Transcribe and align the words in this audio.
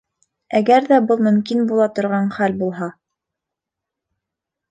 Әгәр 0.59 0.87
ҙә 0.91 0.97
был 1.09 1.19
мөмкин 1.27 1.61
була 1.73 1.85
торған 1.99 2.33
хәл 2.37 2.57
булһа. 2.61 2.87